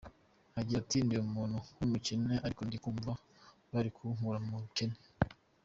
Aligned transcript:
Agira 0.59 0.77
ati 0.83 0.97
“Ndi 1.05 1.15
umuntu 1.25 1.57
w’umukene 1.77 2.33
ariko 2.45 2.61
ndi 2.67 2.77
kumva 2.83 3.11
bari 3.71 3.89
kunkura 3.95 4.39
mu 4.47 4.53
bukene. 4.63 4.97